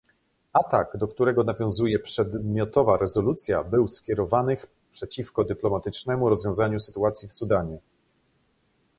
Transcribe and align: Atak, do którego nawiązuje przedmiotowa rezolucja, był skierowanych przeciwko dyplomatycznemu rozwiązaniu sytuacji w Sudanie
Atak, 0.53 0.97
do 0.97 1.07
którego 1.07 1.43
nawiązuje 1.43 1.99
przedmiotowa 1.99 2.97
rezolucja, 2.97 3.63
był 3.63 3.87
skierowanych 3.87 4.65
przeciwko 4.91 5.43
dyplomatycznemu 5.43 6.29
rozwiązaniu 6.29 6.79
sytuacji 6.79 7.27
w 7.27 7.33
Sudanie 7.33 7.77